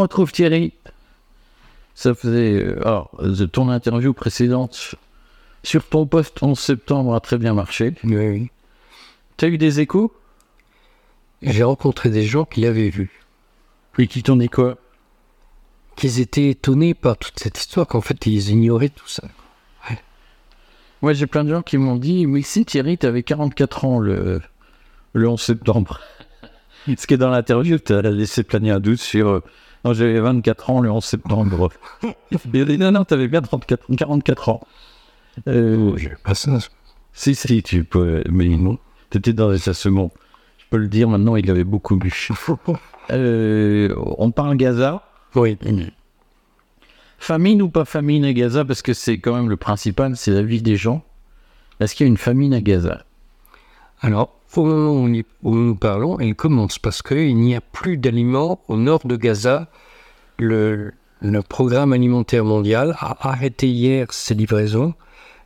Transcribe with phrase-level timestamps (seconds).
[0.00, 0.72] On retrouve Thierry.
[1.94, 2.54] Ça faisait.
[2.54, 3.10] euh, alors,
[3.52, 4.94] ton interview précédente
[5.62, 7.92] sur ton poste en septembre a très bien marché.
[8.02, 8.50] Oui, oui.
[9.36, 10.10] T'as eu des échos?
[11.42, 13.10] J'ai rencontré des gens qui l'avaient vu,
[13.92, 14.78] Puis qui t'en quoi?
[15.96, 19.24] Qu'ils étaient étonnés par toute cette histoire, qu'en fait, ils ignoraient tout ça.
[21.02, 24.40] Moi, j'ai plein de gens qui m'ont dit Oui, si Thierry, t'avais 44 ans le,
[25.12, 26.00] le 11 septembre.
[26.86, 29.42] Ce qui est dans l'interview, t'as laissé planer un doute sur.
[29.84, 31.70] Non, j'avais 24 ans le 11 septembre.
[32.52, 34.60] Mais non, non, t'avais bien 34, 44 ans.
[35.48, 36.58] Euh, J'ai pas ça.
[37.12, 38.22] Si, si, tu peux.
[38.30, 40.10] Mais non, t'étais dans les second.
[40.58, 42.12] Je peux le dire maintenant, il avait beaucoup bu.
[43.10, 45.02] Euh, on parle Gaza.
[45.34, 45.58] Oui.
[47.18, 50.42] Famine ou pas famine à Gaza Parce que c'est quand même le principal, c'est la
[50.42, 51.02] vie des gens.
[51.80, 53.04] Est-ce qu'il y a une famine à Gaza?
[54.00, 55.08] Alors, au moment
[55.42, 59.68] où, nous parlons, elle commence parce qu'il n'y a plus d'aliments au nord de Gaza.
[60.38, 60.92] Le,
[61.48, 64.94] programme alimentaire mondial a arrêté hier ses livraisons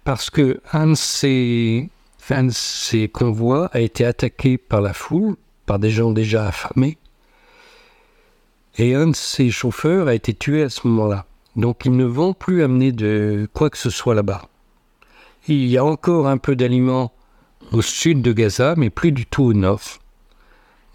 [0.04, 1.90] parce que un de ces,
[2.30, 6.98] un de ces convois a été attaqué par la foule, par des gens déjà affamés.
[8.76, 11.26] Et un de ses chauffeurs a été tué à ce moment-là.
[11.56, 14.48] Donc ils ne vont plus amener de quoi que ce soit là-bas.
[15.46, 17.12] Il y a encore un peu d'aliments
[17.74, 19.80] au sud de Gaza, mais plus du tout au nord.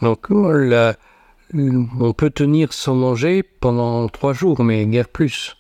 [0.01, 5.57] Donc on peut tenir sans manger pendant trois jours, mais guère plus.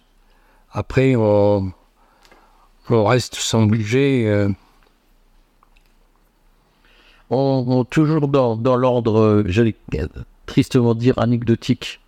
[0.71, 1.71] Après, on,
[2.89, 4.25] reste sans budget.
[4.27, 4.49] euh,
[7.29, 9.75] on, Toujours dans, dans l'ordre, euh, j'allais
[10.45, 11.99] tristement dire anecdotique,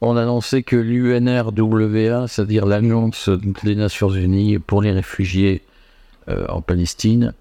[0.00, 3.30] on annonçait que l'UNRWA, c'est-à-dire l'Alliance
[3.62, 5.62] des Nations Unies pour les réfugiés
[6.28, 7.32] euh, en Palestine,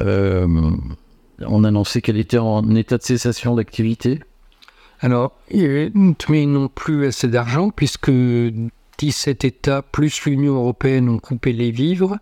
[0.00, 4.20] on annonçait qu'elle était en état de cessation d'activité.
[5.00, 5.90] Alors, euh,
[6.28, 8.10] mais ils n'ont plus assez d'argent puisque
[8.98, 12.16] 17 États plus l'Union européenne ont coupé les vivres.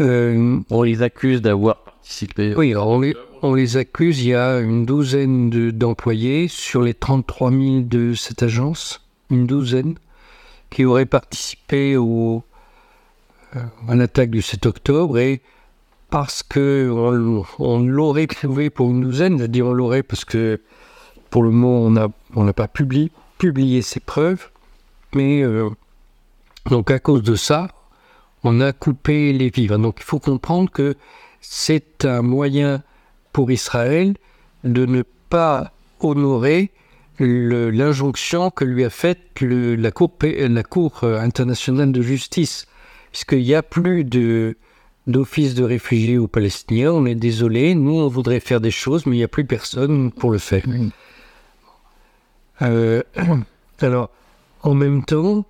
[0.00, 2.54] Euh, On les accuse d'avoir participé.
[2.56, 4.22] Oui, on les, on les accuse.
[4.22, 9.46] Il y a une douzaine de- d'employés sur les 33 000 de cette agence, une
[9.46, 9.96] douzaine,
[10.70, 12.42] qui auraient participé au,
[13.54, 15.18] euh, à l'attaque du 7 octobre.
[15.18, 15.40] Et
[16.10, 16.88] parce que
[17.58, 20.60] on, l'aurait prouvé pour une douzaine, dis on l'aurait parce que
[21.30, 24.50] pour le moment on n'a pas publié, publié ces preuves.
[25.14, 25.68] Mais euh,
[26.70, 27.68] donc à cause de ça,
[28.44, 29.78] on a coupé les vivres.
[29.78, 30.94] Donc il faut comprendre que
[31.40, 32.82] c'est un moyen
[33.32, 34.14] pour Israël
[34.64, 36.70] de ne pas honorer
[37.18, 40.12] l'injonction que lui a faite la Cour
[41.02, 42.66] euh, internationale de justice.
[43.10, 44.56] Puisqu'il n'y a plus de,
[45.06, 49.16] d'office de réfugiés aux Palestiniens, on est désolé, nous on voudrait faire des choses, mais
[49.16, 50.64] il n'y a plus personne pour le faire.
[52.62, 53.02] Euh,
[53.80, 54.10] alors,
[54.62, 55.44] en même temps,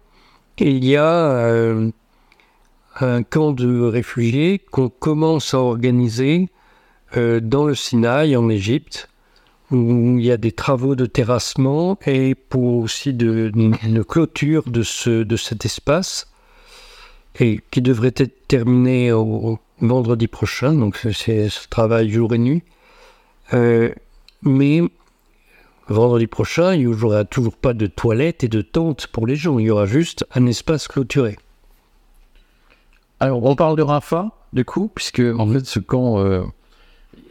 [0.59, 1.91] il y a euh,
[3.00, 6.49] un camp de réfugiés qu'on commence à organiser
[7.17, 9.09] euh, dans le Sinaï, en Égypte,
[9.71, 14.83] où il y a des travaux de terrassement et pour aussi de, une clôture de,
[14.83, 16.28] ce, de cet espace,
[17.39, 22.39] et qui devrait être terminé au, au vendredi prochain, donc c'est- ce travail jour et
[22.39, 22.63] nuit.
[23.53, 23.91] Euh,
[24.43, 24.83] mais
[25.89, 29.59] vendredi prochain, il n'y aura toujours pas de toilettes et de tentes pour les gens,
[29.59, 31.37] il y aura juste un espace clôturé.
[33.21, 36.19] Alors, on parle de Rafah, du coup, puisque en fait, ce camp.
[36.19, 36.43] euh,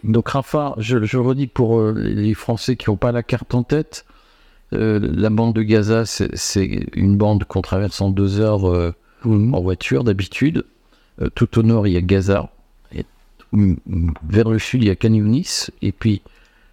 [0.03, 4.05] donc, Rafah, je, redis pour euh, les Français qui n'ont pas la carte en tête,
[4.73, 8.93] euh, la bande de Gaza, c'est une bande qu'on traverse en deux heures
[9.27, 10.65] euh, en voiture d'habitude.
[11.21, 12.49] Euh, tout au nord, il y a Gaza.
[12.93, 13.05] Et,
[14.27, 15.67] vers le sud, il y a Khan Younis.
[15.81, 16.21] Et puis,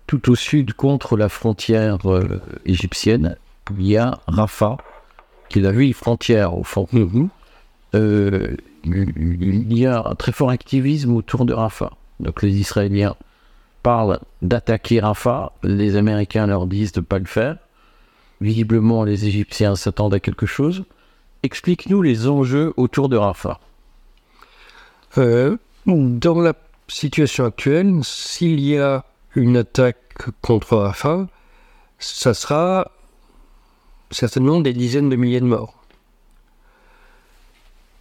[0.06, 3.36] tout au sud, contre la frontière euh, égyptienne,
[3.78, 4.76] il y a Rafah,
[5.48, 6.88] qui est la ville frontière, au fond.
[7.94, 11.92] Euh, il y a un très fort activisme autour de Rafah.
[12.20, 13.14] Donc les Israéliens
[13.82, 17.56] parlent d'attaquer Rafah, les Américains leur disent de ne pas le faire.
[18.40, 20.84] Visiblement, les Égyptiens s'attendent à quelque chose.
[21.42, 23.58] Explique-nous les enjeux autour de Rafah.
[25.18, 25.56] Euh,
[25.86, 26.54] dans la
[26.88, 29.04] situation actuelle, s'il y a
[29.34, 31.26] une attaque contre Rafah,
[31.98, 32.90] ça sera
[34.10, 35.74] certainement des dizaines de milliers de morts.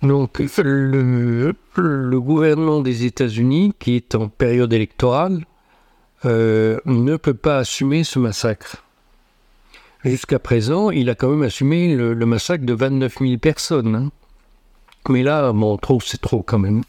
[0.01, 5.45] Donc le, le gouvernement des États-Unis, qui est en période électorale,
[6.25, 8.83] euh, ne peut pas assumer ce massacre.
[10.03, 13.95] Jusqu'à présent, il a quand même assumé le, massacre de 29 000 personnes.
[13.95, 14.11] hein.
[15.09, 16.81] Mais là, bon, trop, c'est trop quand même.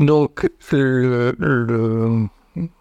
[0.00, 2.26] Donc, le,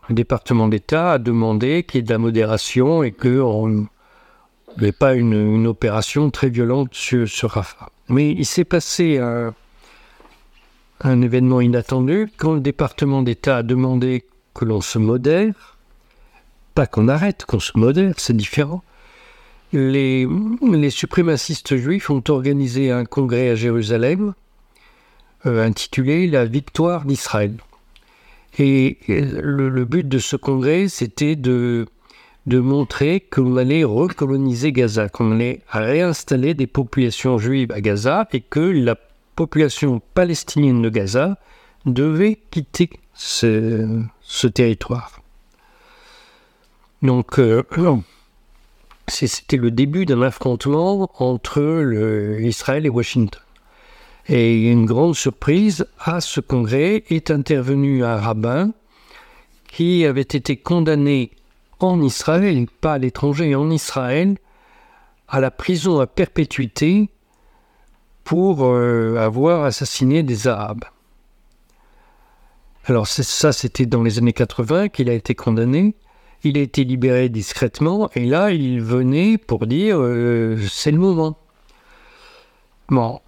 [0.09, 3.87] département d'État a demandé qu'il y ait de la modération et qu'on
[4.77, 7.89] mais pas une, opération très violente sur, sur Rafah.
[8.09, 9.19] Mais il s'est passé
[11.03, 15.77] un événement inattendu quand le département d'État a demandé que l'on se modère,
[16.73, 18.81] pas qu'on arrête, qu'on se modère, c'est différent.
[19.73, 20.27] Les,
[20.89, 24.33] suprémacistes juifs ont organisé un congrès à Jérusalem
[25.45, 27.55] euh, intitulé La victoire d'Israël.
[28.59, 31.87] Et le, but de ce congrès, c'était de,
[32.47, 38.41] de montrer qu'on allait recoloniser Gaza, qu'on allait réinstaller des populations juives à Gaza et
[38.41, 38.97] que la
[39.35, 41.37] population palestinienne de Gaza
[41.85, 45.21] devait quitter ce, territoire.
[47.01, 47.63] Donc, euh,
[49.11, 53.41] c'était le début d'un affrontement entre Israël et Washington.
[54.27, 58.71] Et une grande surprise, à ce congrès est intervenu un rabbin
[59.67, 61.31] qui avait été condamné
[61.79, 64.37] en Israël, pas à l'étranger, en Israël,
[65.27, 67.09] à la prison à perpétuité
[68.23, 70.85] pour euh, avoir assassiné des Arabes.
[72.85, 75.95] Alors ça, c'était dans les années 80 qu'il a été condamné.
[76.43, 81.37] Il a été libéré discrètement et là, il venait pour dire euh, c'est le moment.
[82.89, 83.19] Bon.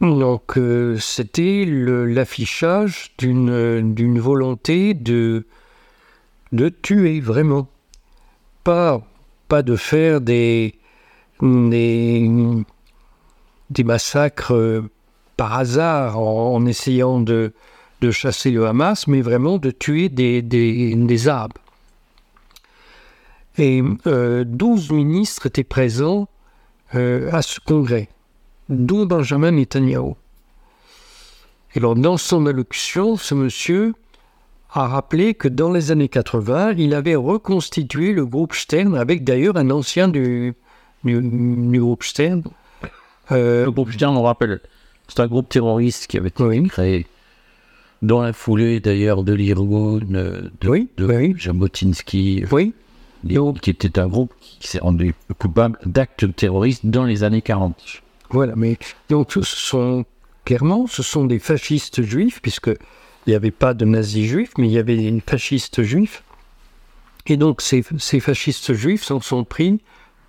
[0.00, 5.44] Donc euh, c'était l'affichage d'une volonté de,
[6.52, 7.68] de tuer vraiment.
[8.64, 9.02] Pas,
[9.48, 10.74] pas de faire des,
[11.42, 12.64] des,
[13.84, 14.90] massacres euh,
[15.36, 17.52] par hasard en, essayant de,
[18.10, 21.52] chasser le Hamas, mais vraiment de tuer des, des, des Arabes.
[23.58, 26.28] Et euh, 12 ministres étaient présents
[26.94, 28.08] euh, à ce congrès,
[28.68, 30.14] dont Benjamin Netanyahu.
[31.74, 33.94] Et alors, dans son allocution, ce monsieur
[34.72, 39.56] a rappelé que dans les années 80, il avait reconstitué le groupe Stern avec d'ailleurs
[39.56, 40.54] un ancien du,
[41.04, 42.42] du, du groupe Stern,
[43.32, 44.60] euh, le groupe Stern, on rappelle,
[45.08, 47.06] c'est un groupe terroriste qui avait été créé
[48.02, 52.72] dans la foulée d'ailleurs de l'Irgun, de, de Jabotinsky, oui.
[53.60, 58.02] Qui était un groupe qui s'est rendu coupable d'actes terroristes dans les années 40.
[58.30, 58.78] Voilà, mais
[59.08, 60.04] donc ce sont
[60.44, 64.68] clairement, ce sont des fascistes juifs, puisque il n'y avait pas de nazis juifs, mais
[64.68, 66.22] il y avait des fascistes juifs.
[67.26, 69.80] Et donc ces, ces fascistes juifs s'en sont pris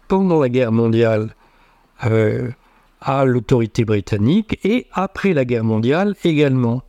[0.08, 1.36] pendant la guerre mondiale
[2.04, 2.50] euh,
[3.00, 6.84] à l'autorité britannique et après la guerre mondiale également.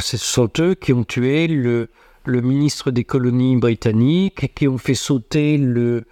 [0.00, 1.88] Ce sont eux qui ont tué le,
[2.28, 6.04] le ministre des colonies britanniques, qui ont fait sauter le,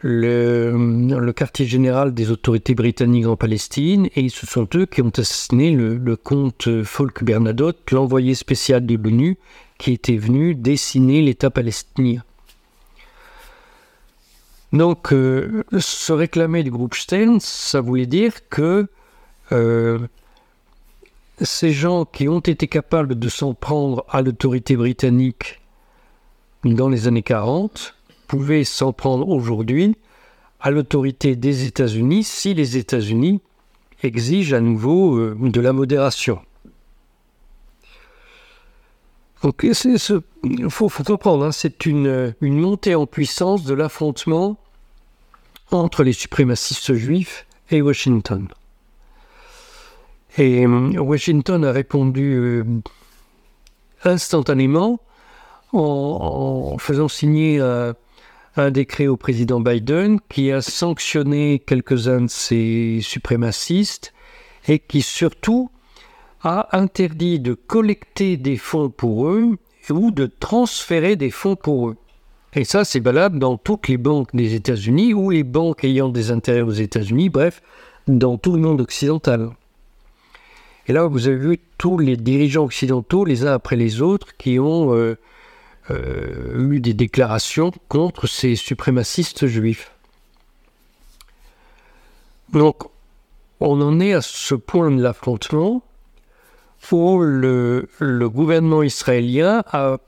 [0.00, 5.70] le, quartier général des autorités britanniques en Palestine, et ce sont eux qui ont assassiné
[5.70, 9.36] le, le comte Folk Bernadotte, l'envoyé spécial de l'ONU,
[9.78, 12.22] qui était venu dessiner l'État palestinien.
[14.72, 18.86] Donc, euh, se réclamer du groupe Stern, ça voulait dire que
[19.52, 19.98] euh,
[21.40, 25.60] ces gens qui ont été capables de s'en prendre à l'autorité britannique
[26.64, 27.94] dans les années 40
[28.26, 29.96] pouvaient s'en prendre aujourd'hui
[30.60, 33.40] à l'autorité des États-Unis si les États-Unis
[34.02, 36.40] exigent à nouveau euh, de la modération.
[39.42, 44.58] Donc, il faut, comprendre, hein, c'est une, une, montée en puissance de l'affrontement
[45.70, 48.48] entre les suprémacistes juifs et Washington.
[50.38, 52.64] Et euh, Washington a répondu euh,
[54.04, 55.00] instantanément
[55.72, 57.92] en, faisant signer euh,
[58.56, 64.14] un décret au président Biden qui a sanctionné quelques-uns de ces suprémacistes
[64.68, 65.70] et qui surtout
[66.44, 69.58] a interdit de collecter des fonds pour eux
[69.90, 71.96] ou de transférer des fonds pour eux.
[72.54, 76.30] Et ça, c'est valable dans toutes les banques des États-Unis ou les banques ayant des
[76.30, 77.60] intérêts aux États-Unis, bref,
[78.06, 79.50] dans tout le monde occidental.
[80.88, 84.58] Et là, vous avez vu tous les dirigeants occidentaux, les uns après les autres, qui
[84.58, 85.16] ont euh,
[85.90, 89.92] euh, eu des déclarations contre ces suprémacistes juifs.
[92.52, 92.84] Donc,
[93.60, 95.82] on en est à ce point de l'affrontement
[96.92, 99.98] où le, gouvernement israélien a,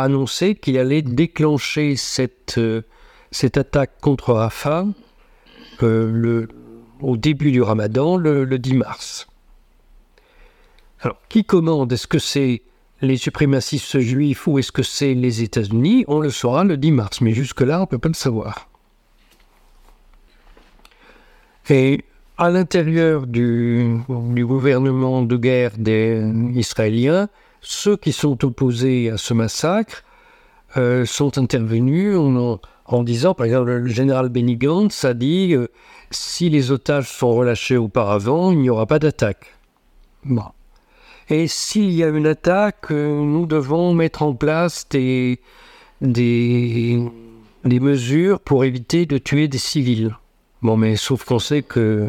[0.00, 2.82] annoncé qu'il allait déclencher cette, euh,
[3.30, 4.86] cette attaque contre Rafah
[5.80, 6.48] le,
[7.00, 9.26] au début du ramadan, le, 10 mars.
[11.00, 11.92] Alors, qui commande?
[11.92, 12.62] Est-ce que c'est
[13.00, 16.04] les suprémacistes juifs ou est-ce que c'est les États-Unis?
[16.08, 18.68] On le saura le 10 mars, mais jusque-là, on ne peut pas le savoir.
[21.70, 22.04] Et
[22.36, 26.22] à l'intérieur du, gouvernement de guerre des
[26.54, 27.28] Israéliens,
[27.60, 30.04] ceux qui sont opposés à ce massacre
[30.76, 35.68] euh, sont intervenus en, disant, par exemple, le général Benny Gantz a dit euh,
[36.10, 39.54] si les otages sont relâchés auparavant, il n'y aura pas d'attaque.
[40.24, 40.44] Bon.
[41.30, 45.40] Et s'il y a une attaque, euh, nous devons mettre en place des,
[46.00, 47.02] des,
[47.64, 50.16] des mesures pour éviter de tuer des civils.
[50.62, 52.06] Bon, mais sauf qu'on sait que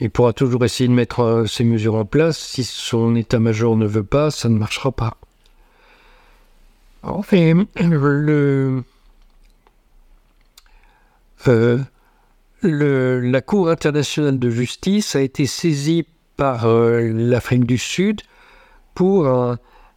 [0.00, 2.38] il pourra toujours essayer de mettre euh, ces mesures en place.
[2.38, 5.16] Si son état-major ne veut pas, ça ne marchera pas.
[7.04, 8.82] Enfin, le,
[11.46, 11.78] euh,
[12.62, 18.20] le, la Cour internationale de justice a été saisie par euh, l'Afrique du Sud
[18.94, 19.56] pour euh,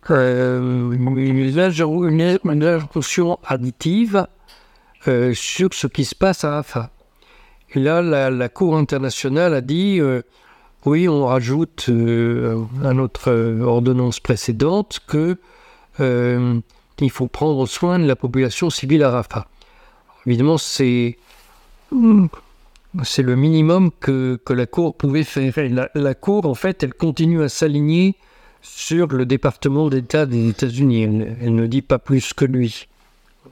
[0.09, 4.27] une, une, injonction additive
[5.33, 6.89] sur ce qui se passe à Rafah.
[7.73, 10.01] Et là, la, Cour internationale a dit
[10.87, 15.37] oui, on rajoute euh, à notre ordonnance précédente que
[15.99, 16.59] euh,
[16.99, 19.47] il faut prendre soin de la population civile à Rafah.
[20.25, 21.17] Évidemment, c'est
[23.03, 25.89] c'est le minimum que, la Cour pouvait faire.
[25.93, 28.15] La, Cour, en fait, elle continue à s'aligner
[28.61, 31.03] sur le département d'État des États-Unis.
[31.41, 32.87] Elle, ne dit pas plus que lui.
[33.45, 33.51] Il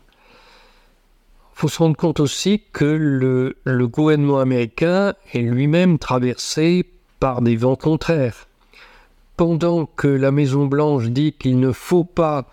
[1.57, 6.85] faut se rendre compte aussi que le, le gouvernement américain est lui-même traversé
[7.19, 8.47] par des vents contraires.
[9.37, 12.45] Pendant que la Maison-Blanche dit qu'il ne faut pas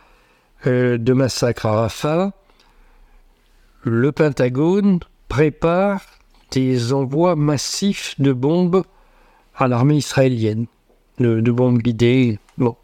[0.67, 2.33] euh, de massacre à Rafah,
[3.83, 6.03] le Pentagone prépare
[6.53, 8.85] des envois massifs de bombes
[9.57, 10.67] à l'armée israélienne,
[11.19, 12.39] de, bombes guidées.
[12.59, 12.77] Donc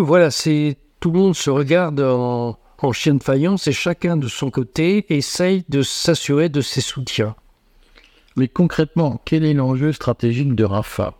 [0.00, 4.50] voilà, tout le monde se regarde en, en chien de faïence et chacun de son
[4.50, 7.36] côté essaye de s'assurer de ses soutiens.
[8.36, 11.14] Mais concrètement, quel est l'enjeu stratégique de Rafah?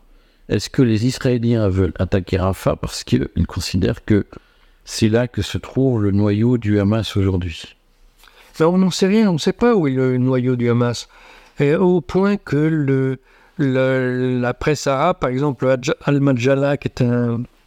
[0.48, 4.26] Est-ce que les Israéliens veulent attaquer Rafah parce qu'ils considèrent que
[4.84, 7.76] c'est là que se trouve le noyau du Hamas aujourd'hui?
[8.59, 11.09] Ben, On n'en sait rien, on ne sait pas où est le noyau du Hamas.
[11.61, 13.18] Au point que
[13.59, 15.73] la presse arabe, par exemple
[16.04, 17.02] Al-Majala, qui est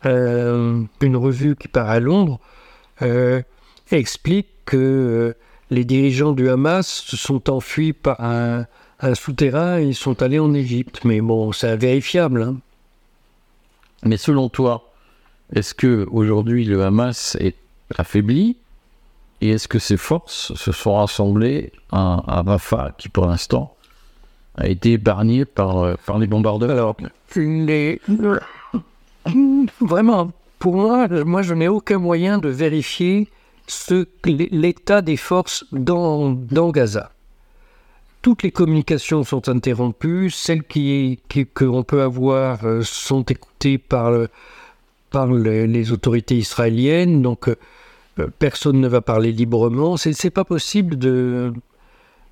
[0.06, 2.40] euh, une revue qui part à Londres,
[3.02, 3.42] euh,
[3.92, 5.34] explique que euh,
[5.70, 8.66] les dirigeants du Hamas se sont enfuis par un,
[9.00, 11.02] un souterrain et ils sont allés en Égypte.
[11.06, 12.44] Mais bon, c'est invérifiable.
[12.44, 12.58] Hein.
[14.04, 14.92] Mais selon toi,
[15.54, 17.56] est-ce que aujourd'hui le Hamas est
[17.98, 18.58] affaibli
[19.42, 23.76] et est-ce que ses forces se sont rassemblées à, à Rafah, qui pour l'instant
[24.58, 26.96] a été épargné par, par les bombardements Alors,
[27.36, 28.02] les...
[29.82, 33.28] vraiment, pour moi, moi je n'ai aucun moyen de vérifier
[34.26, 36.36] l'état des forces dans,
[36.72, 37.12] Gaza.
[38.22, 44.30] Toutes les communications sont interrompues, celles qui, qui peut avoir euh, sont écoutées par, le,
[45.12, 47.56] par le, les autorités israéliennes, donc euh,
[48.40, 49.98] personne ne va parler librement.
[49.98, 51.54] C'est, c'est pas possible de,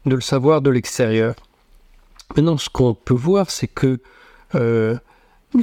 [0.06, 1.36] le savoir de l'extérieur.
[2.36, 4.00] Maintenant, ce qu'on peut voir, c'est que
[4.56, 4.98] euh,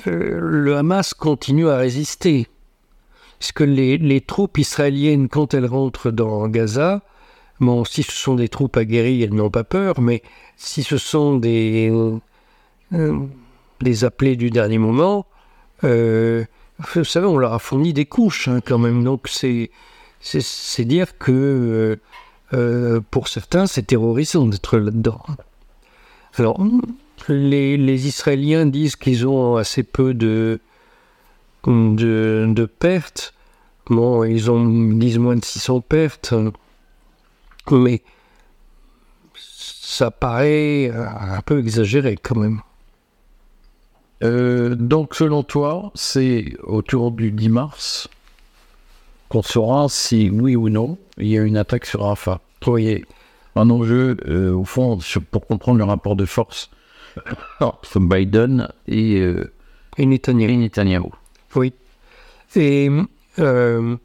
[0.06, 2.46] le Hamas continue à résister.
[3.38, 7.02] Parce que les, troupes israéliennes, quand elles rentrent dans Gaza,
[7.60, 10.22] Bon, si ce sont des troupes aguerries, elles n'ont pas peur, mais
[10.56, 11.92] si ce sont des,
[12.94, 13.26] euh,
[14.00, 15.26] appelés du dernier moment,
[15.84, 16.44] euh,
[16.94, 19.04] vous savez, on leur a fourni des couches hein, quand même.
[19.04, 19.70] Donc c'est,
[20.20, 21.98] c'est, dire que
[22.52, 25.22] euh, pour certains, c'est terrorisant d'être là-dedans.
[26.36, 26.62] Alors,
[27.28, 30.60] les, Israéliens disent qu'ils ont assez peu de,
[32.78, 33.34] pertes.
[33.88, 36.34] Bon, ils ont, disent moins de 600 pertes
[37.76, 38.02] mais
[39.36, 42.60] ça paraît un peu exagéré quand même.
[44.22, 48.08] Euh, donc, selon toi, c'est autour du 10 mars
[49.30, 52.40] qu'on saura si, oui ou non, il y a une attaque sur Rafah.
[52.66, 53.04] Oui.
[53.56, 56.70] Un enjeu, euh, au fond, sur, pour comprendre le rapport de force
[57.60, 59.52] entre Biden et, euh,
[59.96, 60.52] et Netanyahu.
[60.52, 61.10] et Netanyahu.
[61.54, 61.72] Oui.
[62.56, 62.90] Et
[63.38, 63.96] euh,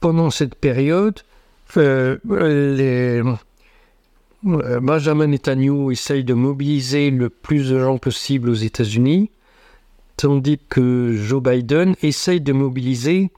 [0.00, 1.20] pendant cette période,
[1.76, 3.22] euh, les,
[4.42, 9.30] Benjamin Netanyahu essaye de mobiliser le plus de gens possible aux États-Unis,
[10.16, 13.30] tandis que Joe Biden essaye de mobiliser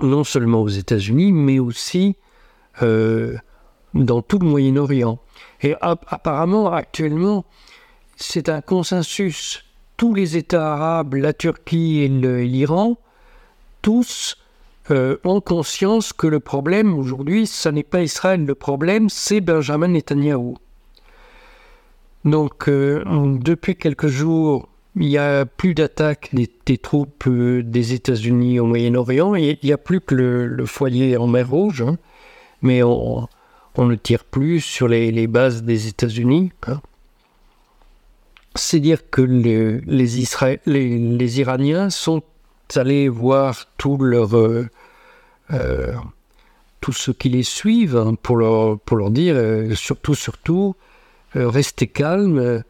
[0.00, 2.16] non seulement aux États-Unis, mais aussi
[2.82, 3.36] euh,
[3.94, 5.18] dans tout le Moyen-Orient.
[5.62, 7.44] Et apparemment, actuellement,
[8.16, 9.64] c'est un consensus.
[9.96, 12.96] Tous les États arabes, la Turquie et l'Iran,
[13.82, 14.36] tous
[14.90, 19.88] euh, ont conscience que le problème aujourd'hui, ce n'est pas Israël, le problème, c'est Benjamin
[19.88, 20.56] Netanyahou.
[22.24, 23.04] Donc, euh,
[23.40, 29.34] depuis quelques jours, il n'y a plus d'attaque des, troupes euh, des États-Unis au Moyen-Orient.
[29.34, 31.96] Il n'y a plus que le, foyer en mer Rouge, hein.
[32.62, 33.28] mais on,
[33.76, 36.52] ne tire plus sur les, bases des États-Unis.
[36.68, 36.80] Hein.
[38.54, 40.20] C'est dire que les,
[41.40, 42.22] Iraniens sont
[42.76, 44.68] allés voir tout leur, euh,
[45.52, 45.92] euh,
[46.80, 49.36] tous ceux qui les suivent hein, pour, leur, pour leur dire
[49.76, 50.76] surtout, surtout,
[51.34, 52.62] restez calmes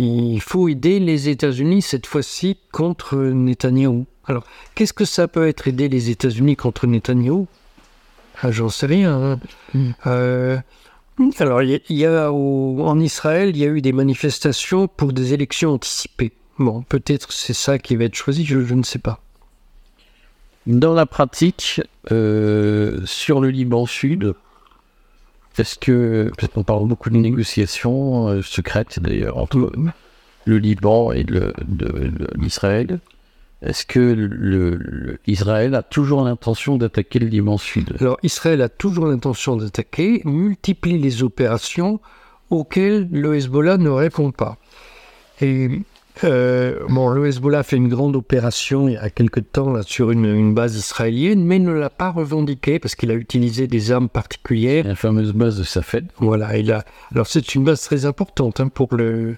[0.00, 4.06] il faut aider les États-Unis cette fois-ci contre Netanyahou.
[4.26, 4.44] Alors,
[4.76, 7.48] qu'est-ce que ça peut être aider les États-Unis contre Netanyahou
[8.40, 9.12] ah, J'en sais rien.
[9.12, 9.40] Hein.
[9.74, 9.90] Hmm.
[10.06, 10.58] Euh,
[11.40, 15.72] alors, il y, a en Israël, il y a eu des manifestations pour des élections
[15.72, 16.32] anticipées.
[16.60, 19.20] Bon, peut-être c'est ça qui va être choisi, je, ne sais pas.
[20.66, 21.80] Dans la pratique,
[22.12, 24.34] euh, sur le Liban Sud,
[25.60, 29.72] est-ce que, parce qu'on parle beaucoup de négociations euh, secrètes d'ailleurs entre
[30.44, 31.24] le Liban et
[32.36, 33.00] l'Israël,
[33.60, 37.96] est-ce que l'Israël a toujours l'intention d'attaquer le Liban Sud?
[38.00, 42.00] Alors Israël a toujours l'intention d'attaquer, multiplie les opérations
[42.50, 44.58] auxquelles le Hezbollah ne répond pas.
[45.40, 45.82] Et
[46.24, 50.10] euh, bon, le Hezbollah fait une grande opération il y a quelque temps là, sur
[50.10, 54.86] une, base israélienne, mais ne l'a pas revendiquée parce qu'il a utilisé des armes particulières.
[54.86, 56.06] La fameuse base de Safed.
[56.18, 56.84] Voilà, il a...
[57.12, 59.36] alors c'est une base très importante hein, pour, le,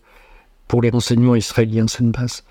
[0.68, 2.44] pour les renseignements israéliens, cette base.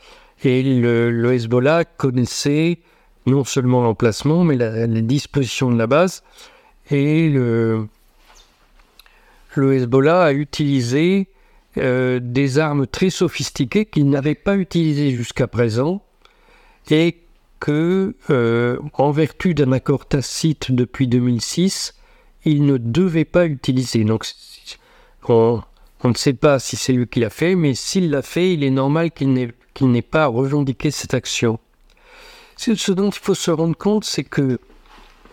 [0.43, 2.79] Et le, Hezbollah connaissait
[3.25, 6.23] non seulement l'emplacement, mais la, les dispositions de la base.
[6.91, 7.87] Et le,
[9.55, 11.27] le Hezbollah a utilisé
[11.77, 16.01] euh, des armes très sophistiquées qu'il n'avait pas utilisées jusqu'à présent
[16.89, 17.17] et
[17.59, 21.93] que, euh, en vertu d'un accord tacite depuis 2006,
[22.45, 24.03] il ne devait pas utiliser.
[24.03, 24.25] Donc,
[25.27, 25.61] on,
[26.03, 28.69] ne sait pas si c'est lui qui l'a fait, mais s'il l'a fait, il est
[28.71, 31.59] normal qu'il n'ait pas revendiqué cette action.
[32.55, 34.59] Ce dont il faut se rendre compte, c'est que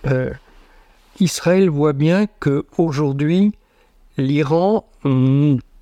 [0.07, 0.31] euh,
[1.19, 3.53] Israël voit bien que aujourd'hui,
[4.19, 4.89] l'Iran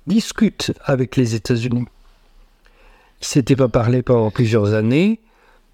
[0.07, 1.85] discute avec les États-Unis.
[3.21, 5.19] Il s'était pas parlé pendant plusieurs années,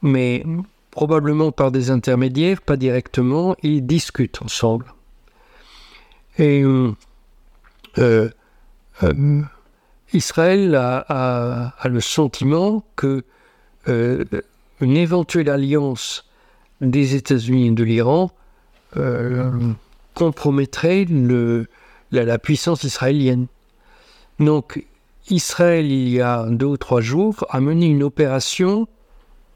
[0.02, 0.46] mais
[0.92, 4.94] probablement par des intermédiaires, pas directement, ils discutent ensemble.
[6.38, 6.94] Et euh,
[7.98, 8.30] euh,
[9.04, 9.42] euh,
[10.14, 13.24] Israël a, le sentiment que
[13.88, 16.30] une éventuelle alliance
[16.82, 18.32] des États-Unis et de l'Iran
[20.14, 21.08] compromettrait
[22.12, 23.48] la puissance israélienne.
[24.42, 24.84] Donc,
[25.30, 28.88] Israël, il y a deux ou trois jours, a mené une opération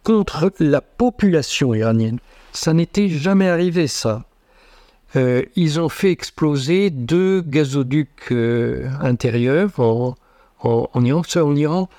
[0.04, 2.20] contre la population iranienne.
[2.54, 4.26] Ça n'était jamais arrivé, ça.
[5.16, 10.16] Euh, ils ont fait exploser deux gazoducs euh, intérieurs en,
[11.04, 11.24] Iran.
[11.36, 11.90] En Iran,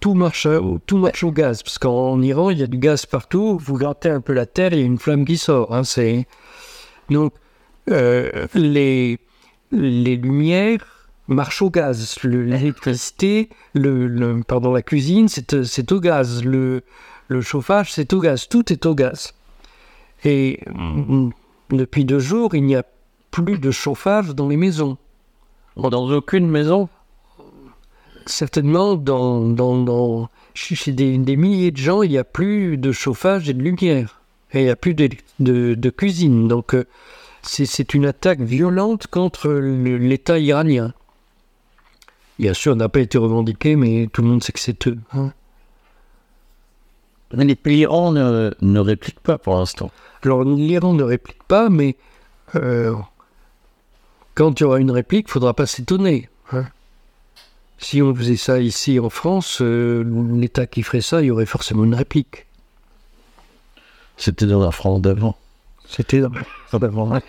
[0.00, 0.46] tout marche,
[0.86, 3.58] tout marche au gaz, parce qu'en Iran, il y a du gaz partout.
[3.58, 5.74] Vous grattez un peu la terre, il y a une flamme qui sort.
[5.74, 5.82] Hein,
[7.08, 7.32] Donc,
[7.90, 9.18] euh, les,
[9.72, 10.97] les lumières
[11.28, 12.18] marche au gaz.
[12.24, 16.44] L'électricité, le, pardon, la cuisine, c'est au gaz.
[16.44, 16.82] Le,
[17.28, 18.48] le chauffage, c'est au gaz.
[18.48, 19.34] Tout est au gaz.
[20.24, 21.30] Et mm,
[21.70, 22.84] depuis deux jours, il n'y a
[23.30, 24.96] plus de chauffage dans les maisons.
[25.76, 26.88] Dans aucune maison
[28.26, 32.92] Certainement, dans, dans, dans chez des, des, milliers de gens, il n'y a plus de
[32.92, 34.20] chauffage et de lumière.
[34.52, 36.46] Et il n'y a plus de, de, de cuisine.
[36.46, 36.84] Donc, euh,
[37.42, 40.92] c'est une attaque violente contre l'État iranien.
[42.38, 44.98] Bien sûr, n'a pas été revendiqué, mais tout le monde sait que c'est eux.
[45.12, 45.32] Hein.
[47.32, 49.90] L'Iran ne, ne, réplique pas pour l'instant.
[50.22, 51.96] Alors l'Iran ne réplique pas, mais
[52.54, 52.94] euh,
[54.34, 56.28] quand il y aura une réplique, il ne faudra pas s'étonner.
[56.52, 56.66] Hein.
[57.78, 61.46] Si on faisait ça ici en France, euh, l'État qui ferait ça, il y aurait
[61.46, 62.46] forcément une réplique.
[64.16, 65.36] C'était dans la France d'avant.
[65.86, 67.20] C'était dans la France d'avant.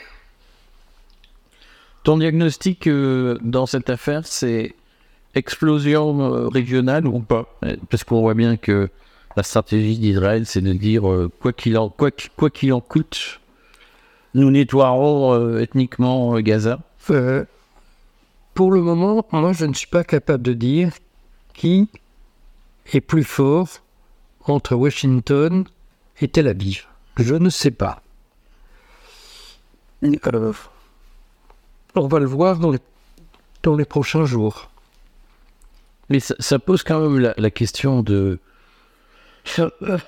[2.03, 4.75] Ton diagnostic euh, dans cette affaire, c'est
[5.35, 7.45] explosion euh, régionale ou pas?
[7.89, 8.89] Parce qu'on voit bien que
[9.35, 13.39] la stratégie d'Israël, c'est de dire euh, quoi qu'il en, quoi, quoi qu'il en coûte,
[14.33, 16.79] nous nettoierons euh, ethniquement Gaza.
[18.53, 20.91] pour le moment, moi, je ne suis pas capable de dire
[21.53, 21.89] qui
[22.93, 23.69] est plus fort
[24.45, 25.65] entre Washington
[26.21, 26.85] et Tel Aviv.
[27.17, 28.01] Je ne sais pas.
[31.95, 32.79] on va le voir dans les,
[33.63, 34.69] dans les prochains jours.
[36.09, 38.39] Mais ça, pose quand même la, question de.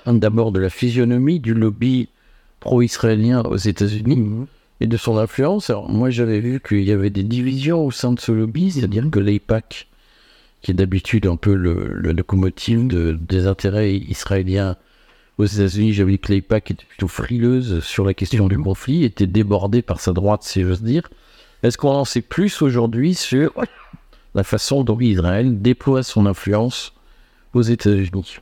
[0.06, 2.08] D'abord de la physionomie du lobby
[2.60, 4.46] pro-israélien aux États-Unis mhm.
[4.80, 5.70] et de son influence.
[5.70, 9.08] Alors, moi, j'avais vu qu'il y avait des divisions au sein de ce lobby, c'est-à-dire
[9.10, 9.88] que l'AIPAC,
[10.60, 14.76] qui est d'habitude un peu le, le locomotive de, des intérêts israéliens
[15.38, 19.26] aux États-Unis, j'avais dit que l'AIPAC était plutôt frileuse sur la question du conflit, était
[19.26, 21.08] débordée par sa droite, si j'ose dire.
[21.62, 23.52] Est-ce qu'on en sait plus aujourd'hui sur
[24.34, 26.92] la façon dont Israël déploie son influence
[27.54, 28.38] aux États-Unis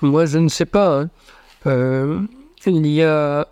[0.00, 1.00] Moi, je ne sais pas.
[1.00, 1.10] hein.
[1.66, 2.20] Euh,
[2.66, 3.48] il, y a,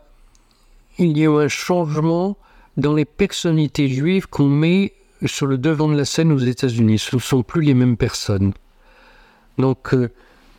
[0.98, 2.36] il y a un changement
[2.76, 4.92] dans les personnalités juives qu'on met
[5.26, 6.98] sur le devant de la scène aux États-Unis.
[6.98, 8.52] Ce ne sont plus les mêmes personnes.
[9.58, 10.10] Donc, euh,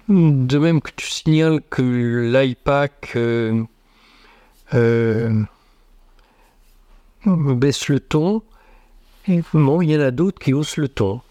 [0.08, 1.82] de même que tu signales que
[2.32, 3.64] l'IPAC euh,
[7.26, 8.44] baisse le ton,
[9.54, 11.22] bon, il y en a d'autres qui haussent le ton.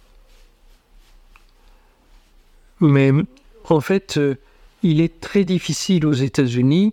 [2.80, 3.12] Mais
[3.68, 4.36] en fait, euh,
[4.82, 6.92] il est très difficile aux États-Unis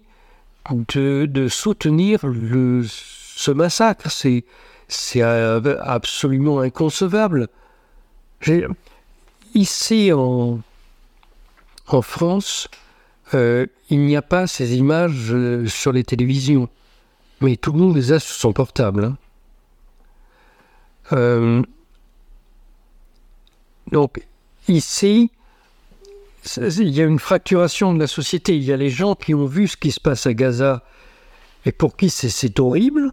[0.71, 4.09] de, soutenir ce massacre.
[4.09, 7.47] C'est, absolument inconcevable.
[9.53, 10.59] Ici, en,
[11.87, 12.69] en France,
[13.33, 16.69] euh, il n'y a pas ces images euh, sur les télévisions.
[17.41, 19.05] Mais tout le monde les a sur son portable.
[19.05, 19.17] hein.
[21.13, 21.61] Euh,
[23.91, 24.25] donc,
[24.67, 25.31] ici,
[26.57, 28.55] il y a une fracturation de la société.
[28.55, 30.83] Il y a les gens qui ont vu ce qui se passe à Gaza
[31.65, 33.11] et pour qui c'est- horrible.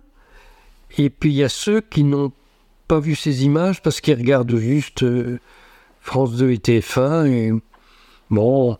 [0.96, 2.32] Et puis il y a ceux qui n'ont
[2.86, 5.38] pas vu ces images parce qu'ils regardent juste euh,
[6.00, 7.52] France 2 et TF1 et
[8.30, 8.78] bon,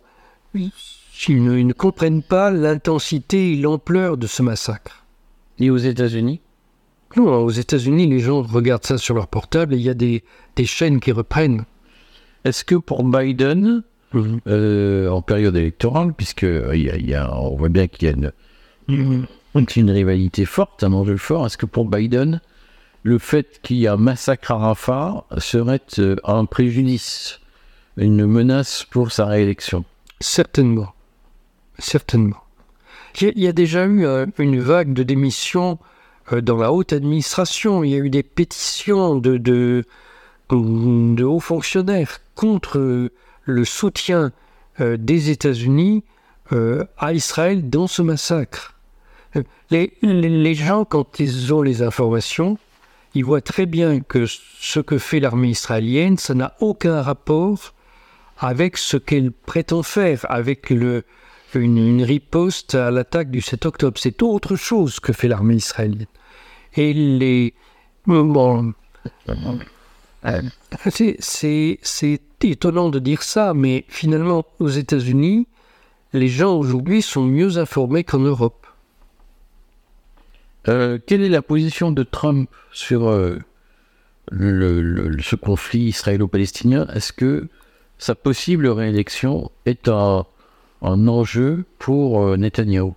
[0.55, 5.05] ils ne, ils ne comprennent pas l'intensité et l'ampleur de ce massacre.
[5.59, 6.41] Et aux États-Unis?
[7.17, 10.23] Non, aux États-Unis, les gens regardent ça sur leur portable et il y a des,
[10.57, 11.65] des chaînes qui reprennent.
[12.45, 13.83] Est-ce que pour Biden,
[14.47, 18.09] euh, en période électorale, puisque euh, y a- il y a- on voit bien qu'il
[18.09, 18.15] y a
[18.89, 19.27] une,
[19.77, 22.41] une rivalité forte, un enjeu fort, est-ce que pour Biden,
[23.03, 27.41] le fait qu'il y ait un massacre à Rafah serait euh, un préjudice,
[27.97, 29.85] une menace pour sa réélection?
[30.21, 30.93] Certainement.
[31.79, 32.43] Certainement.
[33.21, 34.07] Il y a, déjà eu
[34.39, 35.79] une vague de démissions
[36.33, 37.85] dans la haute administration.
[37.85, 39.85] Il y a eu des pétitions de,
[40.51, 43.11] hauts fonctionnaires contre euh,
[43.45, 44.33] le soutien
[44.81, 46.05] euh, des États-Unis
[46.53, 48.75] euh, à Israël dans ce massacre.
[49.37, 52.59] Euh, les, les gens, quand ils ont les informations,
[53.15, 57.75] ils voient très bien que ce que fait l'armée israélienne, ça n'a aucun rapport
[58.39, 61.05] avec ce qu'elle prétend faire, avec le,
[61.55, 63.99] une, riposte à l'attaque du 7 octobre.
[63.99, 66.07] C'est autre chose que fait l'armée israélienne.
[66.77, 67.55] Et les...
[68.07, 68.73] Bon,
[70.91, 71.17] c'est-
[71.83, 75.47] c'est étonnant de dire ça, mais finalement, aux États-Unis,
[76.13, 78.67] les gens aujourd'hui sont mieux informés qu'en Europe.
[80.69, 83.39] Euh, quelle est la position de Trump sur euh,
[84.31, 86.87] le- ce conflit israélo-palestinien?
[86.95, 87.49] Est-ce que
[87.99, 90.25] sa possible réélection est un,
[90.83, 92.95] un enjeu pour euh, Netanyahou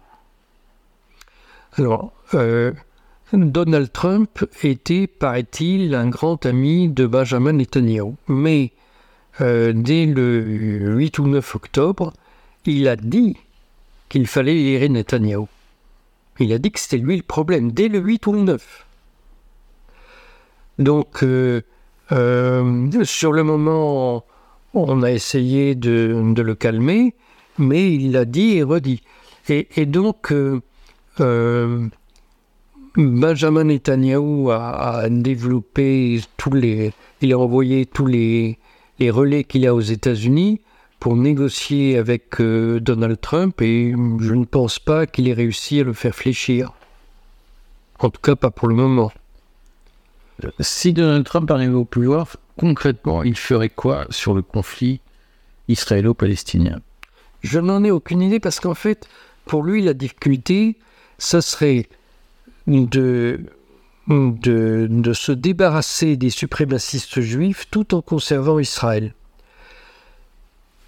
[1.77, 2.73] Alors, euh,
[3.33, 8.13] Donald Trump était, paraît-il, un grand ami de Benjamin Netanyahu.
[8.27, 8.71] Mais
[9.39, 12.13] euh, dès le 8 ou 9 octobre,
[12.65, 13.37] il a dit
[14.09, 15.45] qu'il fallait virer Netanyahu.
[16.39, 18.85] Il a dit que c'était lui le problème, dès le 8 ou le 9.
[20.79, 24.25] Donc, sur le moment,
[24.73, 27.13] on a essayé de le calmer,
[27.57, 29.01] mais il l'a dit et redit.
[29.49, 30.61] Et, et donc, euh,
[31.19, 31.87] euh,
[32.95, 36.93] Benjamin Netanyahu a, a développé tous les.
[37.21, 38.57] Il a envoyé tous les,
[38.99, 40.61] les relais qu'il a aux États-Unis
[40.99, 45.83] pour négocier avec euh, Donald Trump et je ne pense pas qu'il ait réussi à
[45.83, 46.73] le faire fléchir.
[47.99, 49.11] En tout cas, pas pour le moment.
[50.59, 55.01] Si Donald Trump arrivait au pouvoir, concrètement, il ferait quoi sur le conflit
[55.67, 56.81] israélo-palestinien?
[57.41, 59.07] Je n'en ai aucune idée parce qu'en fait,
[59.45, 60.77] pour lui, la difficulté,
[61.17, 61.87] ça serait
[62.67, 63.39] de,
[64.07, 69.13] de, se débarrasser des suprémacistes juifs tout en conservant Israël.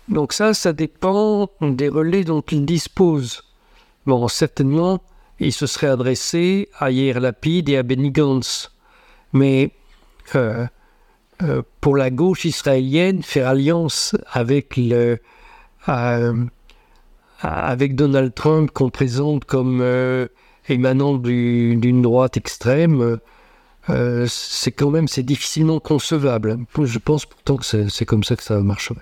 [0.10, 3.44] Donc ça, ça dépend des relais dont il dispose.
[4.06, 5.02] Bon, certainement,
[5.40, 8.72] il se serait adressé à Yair Lapid et à Benny Gantz.
[9.32, 9.72] Mais
[10.36, 10.68] euh,
[11.42, 15.20] euh, pour la gauche israélienne, faire alliance avec le,
[15.88, 20.28] avec Donald Trump qu'on présente comme euh,
[20.70, 23.20] émanant du- d'une droite extrême,
[23.90, 26.58] euh, c'est quand même c'est difficilement concevable.
[26.82, 29.02] Je pense pourtant que c'est comme ça que ça marcherait.